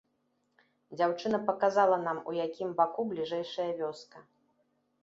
Дзяўчына 0.97 1.39
паказала 1.49 2.01
нам, 2.09 2.23
у 2.33 2.35
якім 2.47 2.75
баку 2.81 3.01
бліжэйшая 3.13 3.71
вёска. 3.85 4.29